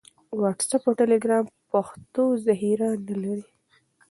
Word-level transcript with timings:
واټس 0.39 0.69
اپ 0.75 0.83
او 0.87 0.93
ټیلیګرام 0.99 1.45
پښتو 1.71 2.23
ذخیره 2.45 2.89
نه 3.07 3.15
لري. 3.23 3.43